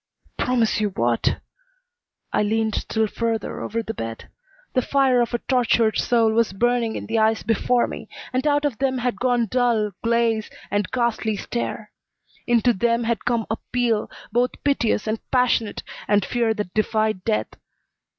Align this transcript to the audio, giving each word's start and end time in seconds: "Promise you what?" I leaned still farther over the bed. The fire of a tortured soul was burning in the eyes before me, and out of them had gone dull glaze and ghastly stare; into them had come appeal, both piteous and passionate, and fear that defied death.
"Promise 0.35 0.81
you 0.81 0.89
what?" 0.89 1.37
I 2.33 2.41
leaned 2.41 2.73
still 2.73 3.05
farther 3.05 3.61
over 3.61 3.83
the 3.83 3.93
bed. 3.93 4.29
The 4.73 4.81
fire 4.81 5.21
of 5.21 5.31
a 5.35 5.37
tortured 5.37 5.99
soul 5.99 6.31
was 6.33 6.53
burning 6.53 6.95
in 6.95 7.05
the 7.05 7.19
eyes 7.19 7.43
before 7.43 7.85
me, 7.85 8.09
and 8.33 8.47
out 8.47 8.65
of 8.65 8.79
them 8.79 8.97
had 8.97 9.19
gone 9.19 9.45
dull 9.45 9.91
glaze 10.01 10.49
and 10.71 10.89
ghastly 10.89 11.37
stare; 11.37 11.91
into 12.47 12.73
them 12.73 13.03
had 13.03 13.25
come 13.25 13.45
appeal, 13.51 14.09
both 14.31 14.53
piteous 14.63 15.05
and 15.05 15.19
passionate, 15.29 15.83
and 16.07 16.25
fear 16.25 16.55
that 16.55 16.73
defied 16.73 17.23
death. 17.23 17.49